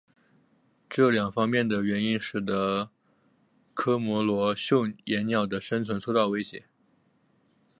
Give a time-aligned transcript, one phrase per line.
[0.89, 2.89] 这两方面的原因使得
[3.75, 6.65] 科摩罗绣眼鸟的生存受到威胁。